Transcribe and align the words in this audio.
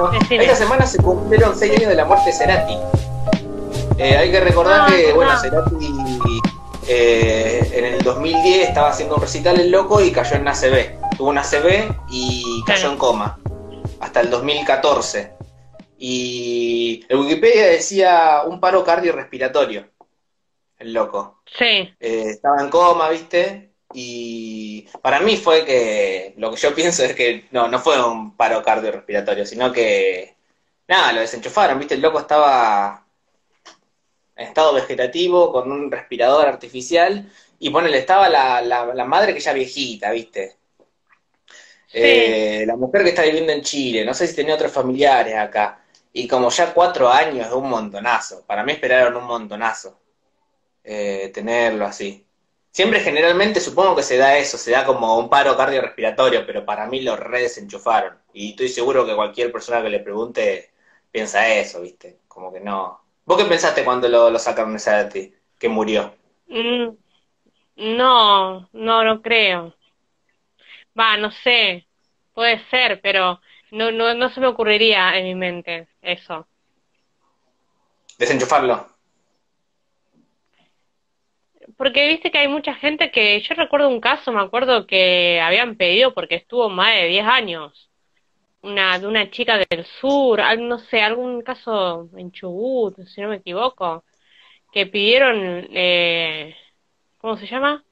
Bueno, 0.00 0.18
esta 0.30 0.56
semana 0.56 0.86
se 0.86 0.98
cumplieron 1.02 1.56
seis 1.56 1.76
años 1.76 1.88
de 1.88 1.94
la 1.94 2.04
muerte 2.04 2.26
de 2.30 2.32
Cerati. 2.36 2.76
Eh, 3.98 4.16
hay 4.16 4.30
que 4.30 4.40
recordar 4.40 4.82
Ah, 4.82 4.86
que, 4.94 5.12
bueno, 5.12 5.30
ah. 5.32 5.38
Cerati 5.40 5.88
eh, 6.88 7.70
en 7.72 7.84
el 7.84 8.02
2010 8.02 8.68
estaba 8.68 8.90
haciendo 8.90 9.14
un 9.16 9.22
recital 9.22 9.58
el 9.60 9.70
loco 9.70 10.00
y 10.00 10.10
cayó 10.12 10.36
en 10.36 10.46
ACV. 10.48 11.16
Tuvo 11.16 11.28
una 11.30 11.40
ACV 11.42 11.90
y 12.10 12.62
cayó 12.66 12.80
Claro. 12.80 12.92
en 12.92 12.98
coma. 12.98 13.38
Hasta 14.00 14.20
el 14.20 14.30
2014. 14.30 15.32
Y 15.98 17.06
en 17.08 17.18
Wikipedia 17.20 17.66
decía 17.66 18.42
un 18.46 18.60
paro 18.60 18.84
cardiorrespiratorio. 18.84 19.86
El 20.78 20.92
loco. 20.92 21.40
Sí, 21.56 21.64
Eh, 22.00 22.24
estaba 22.30 22.60
en 22.60 22.68
coma, 22.68 23.08
¿viste? 23.10 23.70
Y 23.94 24.88
para 25.02 25.20
mí 25.20 25.36
fue 25.36 25.64
que 25.64 26.34
lo 26.38 26.50
que 26.50 26.56
yo 26.58 26.74
pienso 26.74 27.04
es 27.04 27.14
que 27.14 27.46
no, 27.52 27.68
no 27.68 27.78
fue 27.80 28.04
un 28.04 28.36
paro 28.36 28.62
cardiorrespiratorio, 28.62 29.46
sino 29.46 29.72
que 29.72 30.36
nada, 30.88 31.12
lo 31.12 31.20
desenchufaron, 31.20 31.78
¿viste? 31.78 31.94
El 31.94 32.02
loco 32.02 32.18
estaba 32.20 33.06
en 34.36 34.48
estado 34.48 34.74
vegetativo 34.74 35.52
con 35.52 35.70
un 35.72 35.90
respirador 35.90 36.46
artificial 36.46 37.30
y 37.58 37.70
ponele, 37.70 37.98
estaba 37.98 38.28
la, 38.28 38.60
la, 38.62 38.86
la 38.94 39.04
madre 39.04 39.34
que 39.34 39.40
ya 39.40 39.52
viejita, 39.52 40.10
¿viste? 40.12 40.56
sí. 41.86 41.98
Eh, 42.00 42.64
la 42.66 42.76
mujer 42.76 43.02
que 43.04 43.10
está 43.10 43.22
viviendo 43.22 43.52
en 43.52 43.62
Chile, 43.62 44.04
no 44.04 44.14
sé 44.14 44.26
si 44.26 44.34
tenía 44.36 44.54
otros 44.54 44.72
familiares 44.72 45.36
acá. 45.36 45.80
Y 46.12 46.28
como 46.28 46.50
ya 46.50 46.72
cuatro 46.74 47.10
años 47.10 47.46
es 47.46 47.52
un 47.52 47.68
montonazo. 47.68 48.44
Para 48.46 48.64
mí 48.64 48.72
esperaron 48.72 49.16
un 49.16 49.24
montonazo 49.24 49.98
eh, 50.84 51.30
tenerlo 51.34 51.86
así. 51.86 52.24
Siempre 52.74 53.00
generalmente 53.00 53.60
supongo 53.60 53.96
que 53.96 54.02
se 54.02 54.18
da 54.18 54.36
eso, 54.36 54.58
se 54.58 54.72
da 54.72 54.84
como 54.84 55.18
un 55.18 55.30
paro 55.30 55.56
cardiorrespiratorio, 55.56 56.44
pero 56.46 56.66
para 56.66 56.86
mí 56.86 57.00
lo 57.02 57.16
re 57.16 57.42
desenchufaron. 57.42 58.18
Y 58.34 58.50
estoy 58.50 58.68
seguro 58.68 59.06
que 59.06 59.14
cualquier 59.16 59.52
persona 59.52 59.82
que 59.82 59.90
le 59.90 60.00
pregunte 60.00 60.72
piensa 61.12 61.48
eso, 61.48 61.80
¿viste? 61.82 62.18
Como 62.28 62.52
que 62.52 62.60
no. 62.60 63.00
¿Vos 63.24 63.38
qué 63.38 63.44
pensaste 63.46 63.84
cuando 63.84 64.08
lo, 64.08 64.30
lo 64.30 64.38
sacaron 64.40 64.76
esa 64.76 65.04
de 65.04 65.10
ti? 65.10 65.34
Que 65.58 65.68
murió. 65.70 66.14
Mm, 66.48 66.96
No, 67.76 68.68
no, 68.72 69.04
no 69.04 69.22
creo. 69.22 69.74
Va, 70.98 71.16
no 71.18 71.30
sé. 71.30 71.86
Puede 72.34 72.58
ser, 72.70 73.00
pero 73.02 73.40
no, 73.70 73.92
no, 73.92 74.14
no 74.14 74.30
se 74.30 74.40
me 74.40 74.46
ocurriría 74.48 75.16
en 75.18 75.24
mi 75.24 75.34
mente 75.34 75.88
eso. 76.02 76.48
Desenchufarlo. 78.18 78.76
Porque 81.76 82.06
viste 82.06 82.30
que 82.30 82.38
hay 82.38 82.48
mucha 82.48 82.74
gente 82.74 83.10
que, 83.10 83.40
yo 83.40 83.54
recuerdo 83.54 83.88
un 83.88 84.00
caso, 84.00 84.32
me 84.32 84.40
acuerdo 84.40 84.86
que 84.86 85.40
habían 85.40 85.76
pedido 85.76 86.14
porque 86.14 86.36
estuvo 86.36 86.68
más 86.68 86.94
de 86.94 87.06
10 87.08 87.24
años, 87.26 87.90
una 88.62 88.98
de 88.98 89.06
una 89.06 89.30
chica 89.30 89.58
del 89.58 89.84
sur, 89.84 90.40
no 90.58 90.78
sé, 90.78 91.02
algún 91.02 91.42
caso 91.42 92.08
en 92.16 92.30
Chubut, 92.32 92.98
si 93.06 93.20
no 93.20 93.28
me 93.28 93.36
equivoco, 93.36 94.04
que 94.72 94.86
pidieron, 94.86 95.68
eh, 95.72 96.56
¿cómo 97.18 97.36
se 97.36 97.46
llama? 97.46 97.84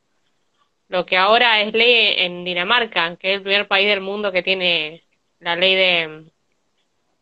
Lo 0.89 1.05
que 1.07 1.17
ahora 1.17 1.61
es 1.61 1.73
ley 1.73 2.15
en 2.19 2.45
Dinamarca, 2.45 3.17
que 3.17 3.33
es 3.33 3.37
el 3.39 3.43
primer 3.43 3.67
país 3.67 3.89
del 3.89 4.01
mundo 4.01 4.31
que 4.31 4.43
tiene 4.43 5.03
la 5.41 5.57
ley 5.57 5.75
de, 5.75 6.25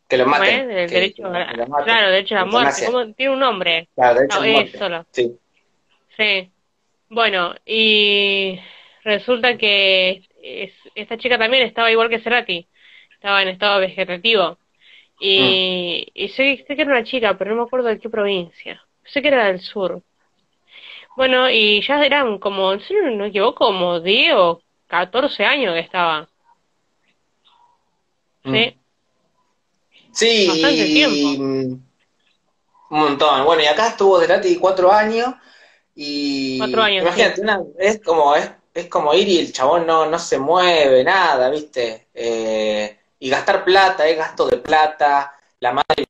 Que 0.08 0.16
lo 0.18 0.24
¿cómo 0.24 0.38
maten. 0.38 0.68
Del 0.68 0.88
que- 0.88 0.94
derecho, 0.94 1.22
que 1.22 1.38
a- 1.38 1.52
lo 1.52 1.66
maten. 1.68 1.84
claro, 1.84 2.10
derecho 2.10 2.34
a 2.34 2.38
la 2.40 2.44
muerte. 2.46 3.14
Tiene 3.16 3.32
un 3.32 3.38
nombre. 3.40 3.88
Claro, 3.94 4.14
derecho 4.20 4.36
No, 4.40 4.42
a 4.44 4.52
muerte. 4.52 4.76
eso 4.76 4.88
lo- 4.88 5.06
Sí. 5.12 5.36
Sí, 6.20 6.52
bueno, 7.10 7.54
y 7.66 8.60
resulta 9.04 9.58
que 9.58 10.22
es- 10.42 10.74
esta 10.94 11.18
chica 11.18 11.38
también 11.38 11.64
estaba 11.66 11.90
igual 11.92 12.10
que 12.10 12.20
Cerati, 12.20 12.68
estaba 13.14 13.42
en 13.42 13.48
estado 13.48 13.80
vegetativo. 13.80 14.58
Y, 15.20 16.08
y 16.14 16.28
sé, 16.30 16.64
sé 16.68 16.76
que 16.76 16.82
era 16.82 16.92
una 16.92 17.04
chica, 17.04 17.38
pero 17.38 17.52
no 17.52 17.58
me 17.62 17.66
acuerdo 17.68 17.88
de 17.88 18.00
qué 18.00 18.10
provincia. 18.10 18.82
Sé 19.04 19.22
que 19.22 19.28
era 19.28 19.46
del 19.46 19.60
sur. 19.60 20.02
Bueno, 21.16 21.48
y 21.50 21.82
ya 21.82 22.04
eran 22.04 22.38
como, 22.38 22.78
si 22.80 22.94
no 22.94 23.12
me 23.16 23.28
equivoco, 23.28 23.66
como 23.66 24.00
10 24.00 24.34
o 24.34 24.60
14 24.88 25.44
años 25.44 25.74
que 25.74 25.80
estaba. 25.80 26.28
¿Sí? 28.44 28.76
Sí, 30.12 30.46
Bastante 30.48 30.86
tiempo. 30.92 31.28
un 32.90 32.98
montón. 32.98 33.44
Bueno, 33.44 33.62
y 33.62 33.66
acá 33.66 33.88
estuvo 33.88 34.20
Cerati 34.20 34.56
cuatro 34.56 34.92
años 34.92 35.34
y 36.02 36.58
Cuatro 36.58 36.82
años, 36.82 37.02
imagínate, 37.04 37.40
una- 37.42 37.62
es 37.78 38.00
como 38.02 38.34
es, 38.34 38.50
es 38.74 38.86
como 38.88 39.14
ir 39.14 39.28
y 39.28 39.38
el 39.38 39.52
chabón 39.52 39.86
no, 39.86 40.06
no 40.06 40.18
se 40.18 40.38
mueve, 40.38 41.04
nada, 41.04 41.50
¿viste? 41.50 42.08
Eh, 42.14 42.98
y 43.18 43.28
gastar 43.30 43.64
plata, 43.64 44.06
es 44.08 44.16
gasto 44.16 44.46
de 44.48 44.58
plata, 44.58 45.34
la 45.60 45.72
madre 45.72 46.06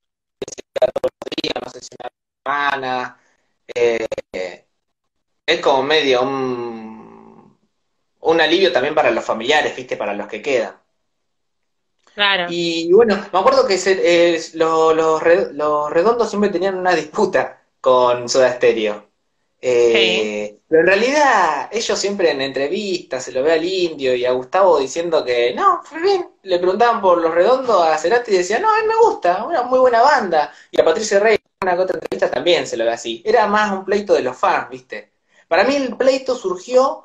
todos 0.75 0.93
los 1.03 1.43
días, 1.43 1.55
no 1.65 1.71
sé 1.71 1.81
si 1.81 1.89
una 2.01 2.11
semana, 2.45 3.21
eh, 3.75 4.06
es 5.47 5.61
como 5.61 5.83
medio 5.83 6.22
un, 6.22 7.59
un 8.21 8.41
alivio 8.41 8.72
también 8.72 8.95
para 8.95 9.11
los 9.11 9.25
familiares, 9.25 9.77
¿viste? 9.77 9.97
Para 9.97 10.15
los 10.15 10.28
que 10.28 10.43
quedan. 10.43 10.77
Claro. 12.15 12.47
Y 12.51 12.93
bueno, 12.93 13.17
me 13.33 13.39
acuerdo 13.39 13.67
que 13.67 13.78
se- 13.78 14.34
eh, 14.34 14.41
lo- 14.55 14.93
los, 14.95 15.22
los 15.53 15.91
redondos 15.91 16.28
siempre 16.28 16.51
tenían 16.51 16.77
una 16.77 16.95
disputa 16.95 17.62
con 17.81 18.28
Soda 18.28 18.53
Stereo. 18.53 19.09
Eh, 19.62 20.59
Pero 20.69 20.81
en 20.81 20.87
realidad, 20.87 21.69
ellos 21.71 21.98
siempre 21.98 22.31
en 22.31 22.41
entrevistas 22.41 23.25
se 23.25 23.32
lo 23.32 23.43
ve 23.43 23.53
al 23.53 23.65
indio 23.65 24.15
y 24.15 24.25
a 24.25 24.32
Gustavo 24.32 24.78
diciendo 24.78 25.25
que 25.25 25.54
no, 25.54 25.82
fue 25.84 26.00
bien. 26.00 26.31
Le 26.43 26.59
preguntaban 26.59 27.00
por 27.00 27.19
los 27.19 27.34
redondos 27.34 27.82
a 27.82 27.98
Cerati 27.98 28.32
y 28.32 28.38
decía, 28.38 28.59
no, 28.59 28.72
a 28.72 28.81
mí 28.81 28.88
me 28.88 28.97
gusta, 28.97 29.44
una 29.44 29.62
muy 29.62 29.78
buena 29.78 30.00
banda. 30.03 30.53
Y 30.71 30.81
a 30.81 30.84
Patricia 30.84 31.21
Rey, 31.21 31.38
una 31.62 31.75
otra 31.75 31.98
entrevista 31.98 32.31
también 32.31 32.66
se 32.66 32.76
lo 32.76 32.84
ve 32.84 32.93
así. 32.93 33.22
Era 33.25 33.47
más 33.47 33.71
un 33.72 33.84
pleito 33.84 34.15
de 34.15 34.22
los 34.22 34.37
fans, 34.37 34.71
¿viste? 34.71 35.12
Para 35.48 35.65
mí 35.65 35.77
el 35.77 35.97
pleito 35.97 36.34
surgió 36.37 37.04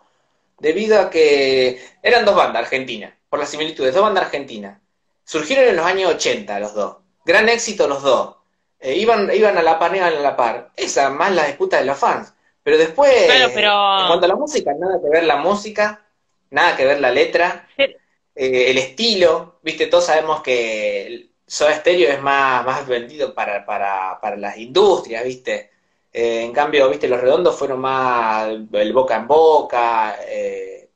debido 0.60 1.00
a 1.00 1.10
que 1.10 1.84
eran 2.02 2.26
dos 2.26 2.36
bandas 2.36 2.64
argentinas, 2.64 3.14
por 3.30 3.40
las 3.40 3.50
similitudes, 3.50 3.94
dos 3.94 4.04
bandas 4.04 4.26
argentinas. 4.26 4.80
Surgieron 5.26 5.66
en 5.66 5.76
los 5.76 5.86
años 5.86 6.14
80 6.14 6.60
los 6.60 6.74
dos. 6.74 6.98
Gran 7.26 7.50
éxito 7.50 7.88
los 7.88 8.04
dos. 8.04 8.36
Eh, 8.80 8.96
iban, 8.96 9.30
iban 9.34 9.58
a 9.58 9.64
la 9.64 9.80
par, 9.80 9.96
iban 9.96 10.14
a 10.14 10.20
la 10.20 10.36
par. 10.36 10.72
Esa 10.76 11.10
más 11.10 11.34
la 11.34 11.48
disputa 11.48 11.78
de 11.78 11.86
los 11.86 11.98
fans. 11.98 12.35
Pero 12.66 12.80
después, 12.80 13.14
Claro, 13.26 13.52
pero- 13.54 14.00
en 14.02 14.08
cuanto 14.08 14.26
a 14.26 14.30
la 14.30 14.36
música, 14.36 14.74
nada 14.74 15.00
que 15.00 15.08
ver 15.08 15.24
la 15.26 15.36
música, 15.36 16.04
nada 16.50 16.76
que 16.76 16.84
ver 16.84 17.00
la 17.00 17.12
letra, 17.12 17.68
eh, 17.78 17.92
el 18.34 18.78
estilo, 18.80 19.60
viste, 19.62 19.86
todos 19.86 20.06
sabemos 20.08 20.42
que 20.42 21.30
Soda 21.46 21.76
Stereo 21.76 22.10
es 22.10 22.20
más, 22.24 22.66
más 22.66 22.88
vendido 22.88 23.36
para, 23.36 23.64
para, 23.68 24.20
para 24.20 24.36
las 24.36 24.58
industrias, 24.58 25.24
viste. 25.24 25.70
Eh, 26.12 26.42
en 26.42 26.52
cambio, 26.54 26.90
viste, 26.90 27.08
los 27.08 27.22
redondos 27.22 27.56
fueron 27.56 27.82
más 27.82 28.48
el 28.48 28.94
boca 28.94 29.16
en 29.16 29.28
boca, 29.28 30.16
eh, 30.28 30.90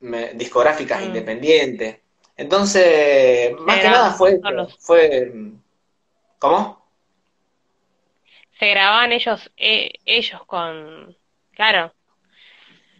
me- 0.00 0.34
discográficas 0.34 1.00
Mm. 1.00 1.04
independientes. 1.06 1.96
Entonces, 2.36 3.52
más 3.58 3.80
que 3.80 3.88
nada 3.88 4.12
fue, 4.12 4.38
fue, 4.78 5.32
¿cómo? 6.38 6.81
Se 8.58 8.66
grababan 8.68 9.12
ellos, 9.12 9.50
eh, 9.56 9.92
ellos 10.04 10.42
con, 10.46 11.16
claro. 11.52 11.92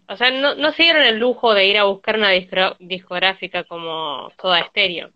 O 0.08 0.16
sea, 0.16 0.30
no, 0.30 0.54
no 0.54 0.72
se 0.72 0.82
dieron 0.82 1.02
el 1.02 1.18
lujo 1.18 1.54
de 1.54 1.66
ir 1.66 1.78
a 1.78 1.84
buscar 1.84 2.16
una 2.16 2.30
discográfica 2.78 3.64
como 3.64 4.30
Toda 4.36 4.60
Estéreo. 4.60 5.10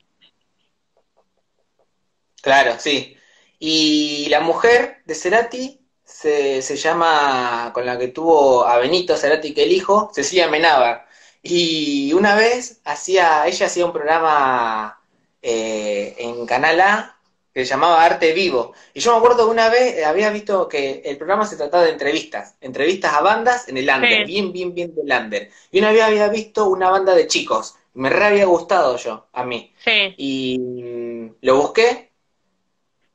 Claro, 2.41 2.77
sí. 2.79 3.17
Y 3.59 4.29
la 4.29 4.41
mujer 4.41 5.03
de 5.05 5.15
Cerati 5.15 5.81
se, 6.05 6.63
se 6.63 6.77
llama, 6.77 7.73
con 7.75 7.85
la 7.85 7.99
que 7.99 8.09
tuvo 8.09 8.65
a 8.67 8.79
Benito 8.79 9.17
Cerati 9.17 9.53
que 9.53 9.65
el 9.65 9.73
hijo, 9.73 10.11
Cecilia 10.15 10.49
Menábar. 10.49 11.07
Y 11.43 12.13
una 12.13 12.35
vez 12.37 12.81
hacía, 12.85 13.47
ella 13.47 13.67
hacía 13.67 13.87
un 13.87 13.93
programa 13.93 15.01
eh, 15.43 16.15
en 16.19 16.47
Canal 16.47 16.81
A 16.81 17.16
que 17.57 17.65
se 17.65 17.71
llamaba 17.71 18.05
Arte 18.05 18.35
Vivo. 18.35 18.75
Y 18.93 19.01
yo 19.01 19.13
me 19.13 19.17
acuerdo 19.17 19.47
que 19.47 19.51
una 19.53 19.71
vez 19.71 19.95
eh, 19.97 20.05
había 20.05 20.29
visto 20.29 20.69
que 20.69 21.01
el 21.07 21.17
programa 21.17 21.47
se 21.47 21.57
trataba 21.57 21.85
de 21.85 21.93
entrevistas, 21.93 22.55
entrevistas 22.61 23.15
a 23.15 23.23
bandas 23.23 23.67
en 23.69 23.79
el 23.79 23.89
under, 23.89 24.11
Sí. 24.11 24.25
bien, 24.25 24.53
bien, 24.53 24.75
bien 24.75 24.95
del 24.95 25.11
under. 25.11 25.51
Y 25.71 25.79
una 25.79 25.91
vez 25.91 26.03
había 26.03 26.29
visto 26.29 26.67
una 26.69 26.91
banda 26.91 27.15
de 27.15 27.27
chicos, 27.27 27.77
me 27.95 28.11
re 28.11 28.27
había 28.27 28.45
gustado 28.45 28.99
yo, 28.99 29.29
a 29.33 29.45
mí. 29.45 29.73
Sí, 29.83 30.15
Y 30.19 30.59
mm, 30.59 31.37
lo 31.41 31.57
busqué, 31.57 32.11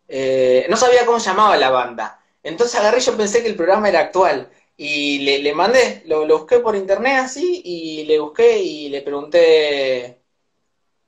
eh, 0.08 0.66
no 0.70 0.76
sabía 0.78 1.06
cómo 1.06 1.20
llamaba 1.20 1.56
la 1.58 1.70
banda. 1.70 2.20
Entonces 2.44 2.80
agarré 2.80 2.98
y 2.98 3.02
yo 3.02 3.16
pensé 3.16 3.42
que 3.44 3.50
el 3.50 3.56
programa 3.56 3.90
era 3.90 4.00
actual. 4.00 4.50
Y 4.78 5.20
le, 5.20 5.40
le 5.40 5.54
mandé, 5.54 6.02
lo, 6.08 6.26
lo 6.26 6.40
busqué 6.40 6.60
por 6.60 6.76
internet 6.76 7.18
así, 7.20 7.62
y 7.64 8.06
le 8.06 8.20
busqué 8.20 8.58
y 8.58 8.90
le 8.90 9.02
pregunté. 9.04 10.18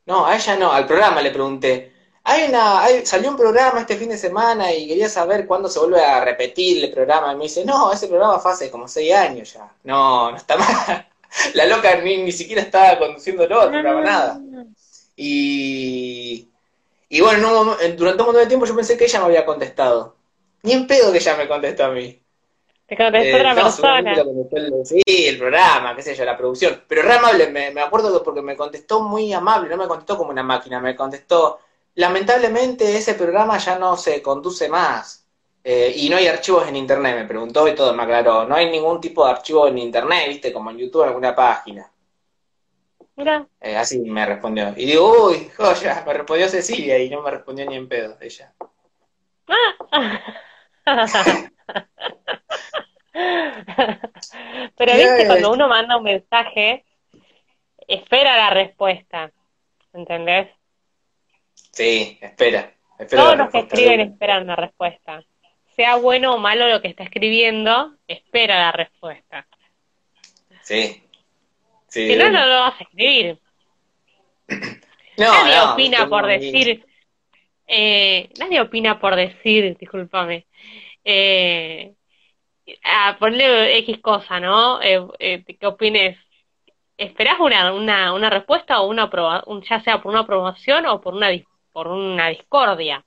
No, 0.06 0.26
a 0.28 0.36
ella 0.36 0.56
no, 0.58 0.72
al 0.72 0.86
programa 0.86 1.22
le 1.22 1.32
pregunté. 1.32 1.93
Hay 2.26 2.44
una, 2.50 2.82
hay- 2.84 3.06
salió 3.06 3.30
un 3.32 3.38
programa 3.38 3.82
este 3.82 3.98
fin 3.98 4.10
de 4.10 4.18
semana 4.18 4.72
y 4.74 4.88
quería 4.88 5.10
saber 5.10 5.46
cuándo 5.46 5.68
se 5.70 5.80
vuelve 5.80 6.04
a 6.04 6.24
repetir 6.24 6.84
el 6.84 6.92
programa. 6.92 7.34
Y 7.34 7.36
me 7.36 7.44
dice, 7.44 7.66
no, 7.66 7.92
ese 7.92 8.08
programa 8.08 8.40
fue 8.40 8.52
hace 8.52 8.72
como 8.72 8.88
seis 8.88 9.14
años 9.14 9.54
ya. 9.54 9.70
No, 9.84 10.32
no 10.32 10.38
está 10.38 10.56
mal. 10.58 11.08
La 11.56 11.66
loca 11.66 11.96
ni, 12.02 12.18
ni 12.18 12.32
siquiera 12.32 12.62
estaba 12.62 12.98
conduciendo 13.00 13.44
el 13.44 13.50
programa, 13.50 14.02
nada. 14.02 14.42
Y, 15.16 16.50
Y 17.10 17.22
bueno, 17.22 17.76
durante 17.98 18.22
un 18.24 18.28
montón 18.28 18.36
de 18.44 18.48
tiempo 18.48 18.66
yo 18.66 18.76
pensé 18.76 18.98
que 18.98 19.06
ella 19.06 19.20
me 19.20 19.26
había 19.26 19.46
contestado. 19.46 20.16
Ni 20.64 20.74
en 20.74 20.88
pedo 20.88 21.12
que 21.12 21.18
ella 21.20 21.36
me 21.38 21.48
contestó 21.48 21.86
a 21.86 21.90
mí. 21.90 22.20
Te 22.88 22.98
contestó 22.98 23.38
otra 23.38 23.56
persona. 23.56 24.16
sí, 24.86 25.02
el 25.28 25.38
programa, 25.40 25.96
qué 25.96 26.02
sé 26.04 26.16
yo, 26.16 26.26
la 26.26 26.38
producción. 26.38 26.84
Pero 26.88 27.02
re 27.04 27.14
amable, 27.14 27.48
me, 27.50 27.72
me 27.72 27.82
acuerdo 27.82 28.24
porque 28.24 28.42
me 28.42 28.56
contestó 28.58 29.02
muy 29.02 29.34
amable, 29.34 29.70
no 29.70 29.78
me 29.78 29.88
contestó 29.88 30.18
como 30.18 30.32
una 30.32 30.44
máquina, 30.44 30.80
me 30.80 30.96
contestó, 30.96 31.60
lamentablemente 31.96 32.98
ese 32.98 33.16
programa 33.16 33.58
ya 33.58 33.78
no 33.78 33.98
se 33.98 34.22
conduce 34.22 34.70
más. 34.70 35.28
Eh, 35.66 35.94
y 35.96 36.10
no 36.10 36.18
hay 36.18 36.28
archivos 36.28 36.68
en 36.68 36.76
internet, 36.76 37.16
me 37.16 37.26
preguntó 37.26 37.68
y 37.68 37.76
todo 37.76 37.94
me 37.94 38.04
aclaró. 38.04 38.46
No 38.46 38.56
hay 38.56 38.70
ningún 38.70 39.00
tipo 39.00 39.26
de 39.26 39.32
archivo 39.32 39.68
en 39.68 39.78
internet, 39.78 40.28
viste, 40.28 40.52
como 40.52 40.72
en 40.72 40.78
YouTube, 40.78 41.04
alguna 41.04 41.34
página. 41.34 41.90
Mira. 43.16 43.48
Eh, 43.62 43.78
así 43.78 44.00
me 44.00 44.26
respondió. 44.26 44.74
Y 44.76 44.86
digo, 44.86 45.28
uy, 45.28 45.50
joya, 45.56 46.04
me 46.06 46.14
respondió 46.14 46.50
Cecilia 46.50 47.00
y 47.00 47.10
no 47.10 47.22
me 47.22 47.32
respondió 47.32 47.66
ni 47.66 47.76
en 47.76 47.88
pedo 47.88 48.18
ella. 48.20 48.54
Pero 54.76 54.94
viste, 54.94 55.28
cuando 55.28 55.52
uno 55.52 55.68
manda 55.68 55.98
un 55.98 56.04
mensaje, 56.04 56.84
espera 57.88 58.36
la 58.36 58.50
respuesta. 58.50 59.32
¿Entendés? 59.94 60.50
Sí, 61.74 62.20
espera. 62.22 62.72
Todos 63.10 63.36
los 63.36 63.50
que 63.50 63.60
escriben 63.60 64.00
esperan 64.00 64.48
la 64.48 64.56
respuesta. 64.56 65.24
Sea 65.76 65.96
bueno 65.96 66.36
o 66.36 66.38
malo 66.38 66.68
lo 66.68 66.82
que 66.82 66.88
está 66.88 67.04
escribiendo, 67.04 67.96
espera 68.08 68.60
la 68.60 68.72
respuesta. 68.72 69.48
Sí. 70.62 71.04
si 71.88 72.16
no, 72.16 72.30
no 72.30 72.46
lo 72.46 72.60
vas 72.60 72.80
a 72.80 72.84
escribir. 72.84 73.40
nadie 75.18 75.60
opina 75.62 76.08
por 76.08 76.28
decir. 76.28 76.86
Eh, 77.66 78.30
nadie 78.38 78.62
opina 78.62 79.00
por 79.00 79.16
decir, 79.16 79.76
discúlpame. 79.78 80.46
Eh, 81.04 81.96
a 82.84 83.18
ponerle 83.18 83.78
X 83.80 84.00
cosa, 84.00 84.40
¿no? 84.40 84.80
Eh, 84.82 85.06
eh, 85.18 85.44
¿Qué 85.60 85.66
opines? 85.66 86.18
¿Esperás 86.98 87.40
una, 87.40 87.74
una, 87.74 88.14
una 88.14 88.30
respuesta 88.30 88.80
o 88.80 88.88
una 88.88 89.10
un, 89.48 89.64
ya 89.64 89.82
sea 89.82 90.02
por 90.02 90.12
una 90.12 90.22
aprobación 90.22 90.86
o 90.86 91.02
por 91.02 91.16
una, 91.16 91.30
por 91.74 91.88
una 91.88 92.30
discordia? 92.30 93.04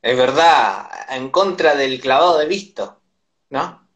Es 0.00 0.16
verdad, 0.16 0.88
en 1.10 1.30
contra 1.30 1.74
del 1.74 2.00
clavado 2.00 2.38
de 2.38 2.46
visto, 2.46 3.02
¿no? 3.50 3.86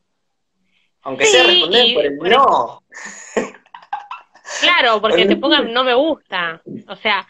Aunque 1.03 1.25
sea 1.25 1.45
responder 1.45 1.95
por 1.95 2.05
el 2.05 2.19
no. 2.19 2.83
Claro, 4.61 5.01
porque 5.01 5.27
te 5.27 5.37
pongan 5.37 5.73
no 5.73 5.85
me 5.85 5.95
gusta. 5.95 6.61
O 6.89 6.97
sea, 6.97 7.27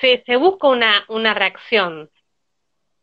se, 0.00 0.22
se 0.24 0.36
busca 0.36 0.68
una, 0.68 1.04
una 1.08 1.34
reacción, 1.34 2.08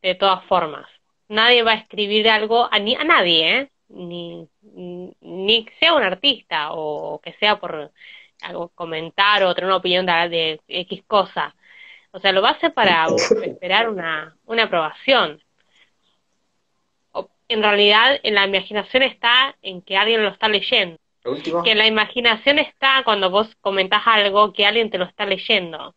de 0.02 0.16
todas 0.16 0.44
formas 0.46 0.88
nadie 1.28 1.64
va 1.64 1.72
a 1.72 1.76
escribir 1.76 2.30
algo 2.30 2.68
a, 2.72 2.80
ni, 2.80 2.96
a 2.96 3.04
nadie, 3.04 3.60
¿eh? 3.60 3.72
Ni, 3.88 4.48
ni 4.62 5.68
sea 5.80 5.94
un 5.94 6.04
artista 6.04 6.70
o 6.72 7.22
que 7.22 7.34
sea 7.34 7.60
por 7.60 7.92
algo 8.46 8.70
comentar 8.70 9.44
o 9.44 9.54
tener 9.54 9.68
una 9.68 9.78
opinión 9.78 10.06
de, 10.06 10.60
X 10.68 11.04
cosa. 11.08 11.56
O 12.12 12.20
sea, 12.20 12.32
lo 12.32 12.42
va 12.42 12.50
a 12.50 12.54
hacer 12.54 12.74
para 12.74 13.08
esperar 13.44 13.90
una, 13.90 14.36
una 14.46 14.64
aprobación. 14.64 15.42
en 17.48 17.62
realidad, 17.62 18.20
en 18.24 18.36
la 18.36 18.46
imaginación 18.46 19.04
está 19.04 19.56
en 19.62 19.82
que 19.82 19.98
alguien 19.98 20.24
lo 20.24 20.30
está 20.30 20.48
leyendo. 20.48 20.98
Que 21.64 21.74
la 21.74 21.88
imaginación 21.88 22.60
está 22.60 23.02
cuando 23.04 23.32
vos 23.32 23.48
comentás 23.62 24.04
algo 24.06 24.54
que 24.54 24.66
alguien 24.66 24.92
te 24.92 25.00
lo 25.00 25.06
está 25.06 25.26
leyendo. 25.26 25.96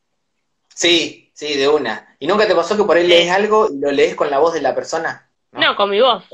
Sí, 0.75 1.31
sí, 1.35 1.57
de 1.57 1.69
una. 1.69 2.17
¿Y 2.19 2.27
nunca 2.27 2.47
te 2.47 2.55
pasó 2.55 2.77
que 2.77 2.85
por 2.85 2.97
ahí 2.97 3.07
lees 3.07 3.31
algo 3.31 3.69
y 3.71 3.79
lo 3.79 3.91
lees 3.91 4.15
con 4.15 4.31
la 4.31 4.39
voz 4.39 4.55
de 4.55 4.63
la 4.63 4.75
persona? 4.75 5.29
No, 5.53 5.77
con 5.77 5.91
mi 5.91 6.01
voz. 6.01 6.25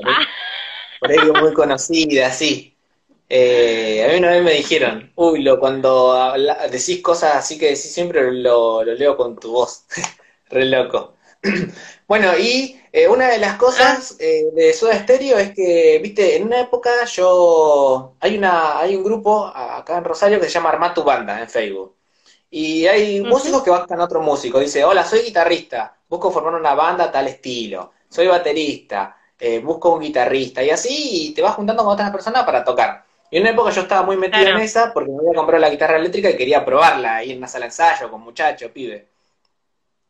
Por 0.99 1.11
ahí, 1.11 1.31
muy 1.31 1.53
conocida, 1.53 2.31
sí. 2.31 2.74
Eh, 3.27 4.05
a 4.05 4.11
mí 4.11 4.19
una 4.19 4.31
vez 4.31 4.43
me 4.43 4.53
dijeron, 4.53 5.11
uy, 5.15 5.41
lo, 5.41 5.59
cuando 5.59 6.33
decís 6.71 7.01
cosas 7.01 7.35
así 7.35 7.57
que 7.57 7.67
decís 7.67 7.93
siempre 7.93 8.31
lo, 8.31 8.83
leo 8.83 9.17
con 9.17 9.35
tu 9.37 9.51
voz. 9.51 9.85
Re 10.49 10.65
loco. 10.65 11.15
bueno, 12.07 12.37
y 12.37 12.79
eh, 12.91 13.07
una 13.07 13.29
de 13.29 13.39
las 13.39 13.55
cosas 13.57 14.15
eh, 14.19 14.45
de 14.53 14.73
Soda 14.73 14.99
Stereo 14.99 15.37
es 15.37 15.53
que, 15.53 15.99
viste, 16.01 16.37
en 16.37 16.43
una 16.43 16.61
época 16.61 17.05
yo. 17.05 18.15
Hay, 18.19 18.37
una, 18.37 18.79
hay 18.79 18.95
un 18.95 19.03
grupo 19.03 19.45
acá 19.47 19.97
en 19.97 20.03
Rosario 20.03 20.39
que 20.39 20.45
se 20.45 20.51
llama 20.51 20.69
Arma 20.69 20.93
tu 20.93 21.03
Banda 21.03 21.41
en 21.41 21.49
Facebook. 21.49 21.95
Y 22.49 22.85
hay 22.87 23.21
músicos 23.21 23.63
que 23.63 23.71
buscan 23.71 23.99
a 23.99 24.05
otro 24.05 24.21
músico. 24.21 24.59
Dice, 24.59 24.83
hola, 24.85 25.05
soy 25.05 25.21
guitarrista, 25.21 25.97
busco 26.07 26.31
formar 26.31 26.55
una 26.55 26.73
banda 26.75 27.11
tal 27.11 27.27
estilo 27.27 27.91
soy 28.15 28.27
baterista, 28.27 29.17
eh, 29.37 29.59
busco 29.59 29.93
un 29.93 30.01
guitarrista 30.01 30.63
y 30.63 30.69
así 30.69 31.33
te 31.35 31.41
vas 31.41 31.55
juntando 31.55 31.83
con 31.83 31.93
otras 31.93 32.11
personas 32.11 32.45
para 32.45 32.63
tocar. 32.63 33.04
Y 33.31 33.37
en 33.37 33.43
una 33.43 33.51
época 33.51 33.71
yo 33.71 33.81
estaba 33.81 34.03
muy 34.03 34.17
metido 34.17 34.47
en 34.47 34.57
esa 34.57 34.93
porque 34.93 35.11
me 35.11 35.19
había 35.19 35.33
comprado 35.33 35.61
la 35.61 35.69
guitarra 35.69 35.97
eléctrica 35.97 36.29
y 36.29 36.37
quería 36.37 36.63
probarla 36.63 37.17
ahí 37.17 37.31
en 37.31 37.39
una 37.39 37.47
sala 37.47 37.65
de 37.65 37.69
ensayo 37.69 38.09
con 38.09 38.21
muchachos, 38.21 38.71
pibe. 38.71 39.07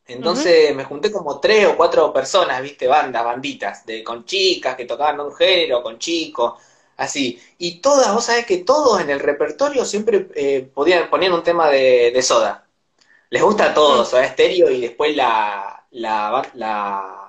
Entonces 0.07 0.75
me 0.75 0.83
junté 0.83 1.12
como 1.12 1.39
tres 1.39 1.65
o 1.65 1.75
cuatro 1.75 2.13
personas, 2.13 2.62
viste, 2.62 2.88
bandas, 2.88 3.23
banditas, 3.23 3.85
de, 3.85 4.03
con 4.03 4.23
chicas 4.25 4.75
que 4.75 4.85
tocaban 4.85 5.19
un 5.19 5.33
género, 5.33 5.81
con 5.81 5.97
chicos, 5.97 6.62
así. 6.97 7.41
Y 7.57 7.79
todas, 7.81 8.13
vos 8.13 8.25
sabés 8.25 8.45
que 8.45 8.59
todos 8.59 9.01
en 9.01 9.09
el 9.09 9.19
repertorio 9.19 9.83
siempre 9.85 10.27
eh, 10.35 10.69
podían, 10.73 11.09
ponían 11.09 11.33
un 11.33 11.44
tema 11.44 11.69
de, 11.69 12.21
soda. 12.21 12.67
Les 13.29 13.41
gusta 13.41 13.71
a 13.71 13.73
todos, 13.73 14.09
Soda 14.09 14.25
Estéreo 14.25 14.69
y 14.69 14.81
después 14.81 15.15
la, 15.15 15.85
la, 15.91 16.47
la 16.53 17.25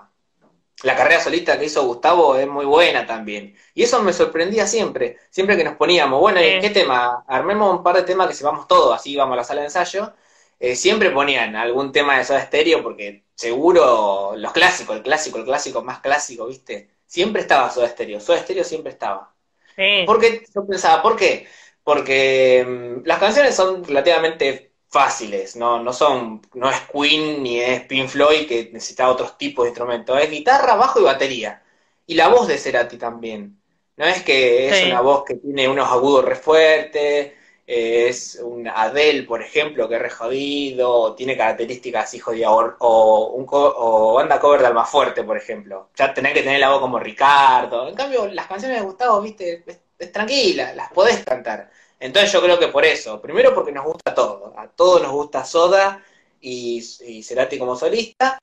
la 0.83 0.95
carrera 0.95 1.21
solista 1.21 1.59
que 1.59 1.67
hizo 1.67 1.85
Gustavo 1.87 2.37
es 2.37 2.47
muy 2.47 2.65
buena 2.67 3.07
también. 3.07 3.57
Y 3.75 3.83
eso 3.83 4.03
me 4.03 4.13
sorprendía 4.13 4.67
siempre, 4.67 5.19
siempre 5.31 5.57
que 5.57 5.65
nos 5.65 5.77
poníamos, 5.77 6.21
bueno, 6.21 6.41
¿qué 6.41 6.71
tema? 6.71 7.25
Armemos 7.27 7.79
un 7.79 7.83
par 7.83 7.97
de 7.97 8.03
temas 8.03 8.29
que 8.29 8.35
sepamos 8.35 8.69
todos, 8.69 8.95
así 8.95 9.17
vamos 9.17 9.35
a 9.35 9.37
la 9.37 9.45
sala 9.45 9.61
de 9.63 9.69
ensayo. 9.69 10.13
Eh, 10.59 10.75
siempre 10.75 11.11
ponían 11.11 11.55
algún 11.57 11.93
tema 11.93 12.17
de 12.17 12.25
Soda 12.25 12.41
Stereo 12.41 12.83
porque 12.83 13.25
seguro 13.35 14.35
los 14.37 14.53
clásicos, 14.53 14.97
el 14.97 15.03
clásico, 15.03 15.39
el 15.39 15.45
clásico 15.45 15.83
más 15.83 16.01
clásico, 16.01 16.47
¿viste? 16.47 16.91
Siempre 17.07 17.43
estaba 17.43 17.71
Soda 17.71 17.89
Stereo, 17.89 18.21
Soda 18.21 18.39
Stereo 18.39 18.65
siempre 18.65 18.93
estaba. 18.93 19.35
Sí. 19.77 20.05
Porque 20.07 20.45
yo 20.55 20.67
pensaba, 20.67 21.03
¿por 21.03 21.17
qué? 21.17 21.47
Porque 21.85 22.65
mm, 22.67 23.07
las 23.07 23.19
canciones 23.19 23.55
son 23.55 23.85
relativamente 23.85 24.73
fáciles, 24.97 25.57
no, 25.57 25.83
no 25.83 25.93
son, 25.93 26.41
no 26.55 26.71
es 26.71 26.81
Queen 26.91 27.43
ni 27.43 27.61
es 27.61 27.83
Pink 27.83 28.09
Floyd 28.09 28.49
que 28.49 28.71
necesita 28.73 29.11
otros 29.11 29.37
tipos 29.37 29.65
de 29.65 29.69
instrumentos, 29.71 30.19
es 30.19 30.31
guitarra, 30.31 30.75
bajo 30.75 31.01
y 31.01 31.05
batería. 31.05 31.63
Y 32.07 32.15
la 32.15 32.29
voz 32.29 32.49
de 32.49 32.57
Cerati 32.57 32.97
también. 32.97 33.61
No 33.99 34.07
es 34.07 34.23
que 34.23 34.69
es 34.69 34.87
una 34.87 35.03
voz 35.03 35.25
que 35.25 35.35
tiene 35.35 35.69
unos 35.69 35.87
agudos 35.91 36.25
re 36.25 36.37
fuertes, 36.37 37.33
es 37.67 38.41
un 38.43 38.69
Adele, 38.69 39.25
por 39.25 39.43
ejemplo, 39.43 39.87
que 39.87 39.97
es 39.97 40.03
re 40.03 40.11
jodido, 40.11 41.15
tiene 41.15 41.37
características 41.37 42.05
así 42.05 42.19
jodidas, 42.19 42.51
o, 42.79 43.33
un 43.35 43.47
o 43.51 44.15
banda 44.15 44.41
cover 44.41 44.63
de 44.63 44.85
fuerte 44.87 45.25
por 45.25 45.37
ejemplo. 45.37 45.91
Ya 45.95 46.15
tenés 46.15 46.33
que 46.33 46.43
tener 46.43 46.61
la 46.61 46.71
voz 46.71 46.81
como 46.81 46.99
Ricardo. 46.99 47.87
En 47.89 47.95
cambio, 47.95 48.27
las 48.29 48.47
canciones 48.47 48.79
de 48.79 48.85
Gustavo, 48.87 49.21
viste, 49.21 49.63
es 49.99 50.13
tranquila, 50.13 50.73
las 50.75 50.91
podés 50.91 51.23
cantar. 51.23 51.71
Entonces 51.99 52.33
yo 52.33 52.43
creo 52.43 52.59
que 52.59 52.69
por 52.69 52.85
eso, 52.85 53.21
primero 53.21 53.55
porque 53.55 53.73
nos 53.73 53.85
gusta 53.85 54.15
todo, 54.15 54.53
a 54.57 54.69
todos 54.69 55.03
nos 55.03 55.13
gusta 55.13 55.45
Soda 55.45 56.03
y, 56.41 56.83
y 57.07 57.23
Cerati 57.23 57.59
como 57.59 57.75
solista, 57.75 58.39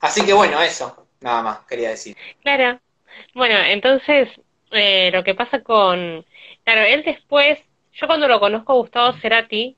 así 0.00 0.24
que 0.24 0.32
bueno, 0.32 0.62
eso, 0.62 1.08
nada 1.20 1.42
más 1.42 1.58
quería 1.66 1.90
decir. 1.90 2.16
Claro, 2.42 2.78
bueno, 3.34 3.56
entonces 3.58 4.28
eh, 4.70 5.10
lo 5.12 5.24
que 5.24 5.34
pasa 5.34 5.60
con, 5.62 6.24
claro, 6.62 6.82
él 6.82 7.02
después, 7.04 7.58
yo 7.94 8.06
cuando 8.06 8.28
lo 8.28 8.38
conozco 8.38 8.72
a 8.72 8.76
Gustavo 8.76 9.18
Cerati, 9.20 9.76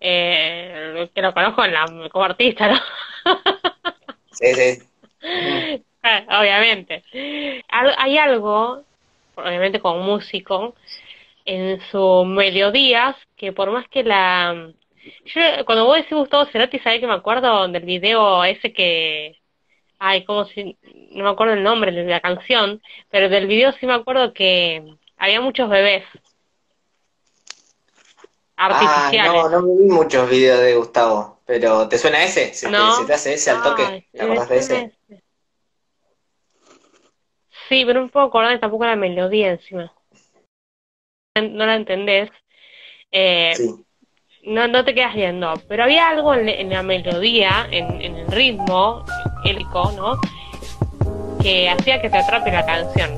eh, 0.00 1.08
que 1.14 1.22
lo 1.22 1.34
conozco 1.34 1.64
en 1.64 1.72
la, 1.72 2.08
como 2.10 2.24
artista, 2.24 2.68
¿no? 2.68 2.80
sí, 4.32 4.54
sí. 4.54 4.82
Ah, 6.02 6.40
obviamente. 6.40 7.02
Hay 7.68 8.18
algo, 8.18 8.84
obviamente 9.34 9.80
como 9.80 10.00
músico, 10.00 10.74
en 11.48 11.80
sus 11.90 12.26
melodías, 12.26 13.16
que 13.34 13.52
por 13.52 13.70
más 13.70 13.88
que 13.88 14.04
la... 14.04 14.70
Yo, 15.24 15.40
cuando 15.64 15.86
vos 15.86 15.96
decís 15.96 16.12
Gustavo 16.12 16.44
Cerati, 16.44 16.78
sabés 16.78 17.00
que 17.00 17.06
me 17.06 17.14
acuerdo 17.14 17.66
del 17.68 17.84
video 17.84 18.44
ese 18.44 18.72
que... 18.74 19.38
Ay, 19.98 20.24
como 20.24 20.44
si... 20.44 20.76
No 21.12 21.24
me 21.24 21.30
acuerdo 21.30 21.54
el 21.54 21.62
nombre 21.62 21.90
de 21.90 22.04
la 22.04 22.20
canción, 22.20 22.82
pero 23.10 23.30
del 23.30 23.46
video 23.46 23.72
sí 23.72 23.86
me 23.86 23.94
acuerdo 23.94 24.34
que 24.34 24.84
había 25.16 25.40
muchos 25.40 25.70
bebés 25.70 26.04
artificiales. 28.56 29.42
Ah, 29.42 29.48
no, 29.50 29.60
no 29.60 29.76
vi 29.76 29.84
muchos 29.84 30.28
videos 30.28 30.60
de 30.60 30.76
Gustavo, 30.76 31.40
pero 31.46 31.88
¿te 31.88 31.96
suena 31.96 32.22
ese? 32.24 32.52
¿Se, 32.52 32.68
te, 32.68 33.14
hace 33.14 33.34
ese 33.34 33.50
al 33.50 33.62
toque? 33.62 34.06
¿Te 34.12 34.22
acordás 34.22 34.48
de 34.50 34.58
ese? 34.58 34.92
Sí, 37.70 37.84
pero 37.86 38.02
un 38.02 38.10
poco 38.10 38.26
acordar 38.26 38.60
tampoco 38.60 38.84
la 38.84 38.96
melodía 38.96 39.48
encima 39.48 39.90
no 41.42 41.66
la 41.66 41.76
entendés, 41.76 42.30
eh, 43.12 43.54
no, 44.44 44.68
no 44.68 44.84
te 44.84 44.94
quedas 44.94 45.14
viendo. 45.14 45.54
Pero 45.68 45.84
había 45.84 46.08
algo 46.08 46.34
en, 46.34 46.70
la 46.70 46.82
melodía, 46.82 47.66
en, 47.70 48.00
en, 48.00 48.16
el 48.16 48.26
ritmo, 48.28 49.04
élico, 49.44 49.92
¿no? 49.92 50.18
Que 51.42 51.68
hacía 51.68 52.00
que 52.00 52.10
te 52.10 52.18
atrape 52.18 52.50
la 52.50 52.64
canción. 52.64 53.10